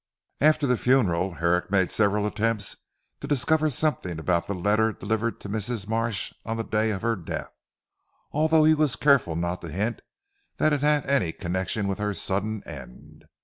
[0.39, 2.75] After the funeral Herrick made several attempts
[3.19, 5.87] to discover something about the letter delivered to Mrs.
[5.87, 7.55] Marsh on the day of her death,
[8.31, 10.01] although he was careful not to hint
[10.57, 13.25] that it had any connection with her sudden end.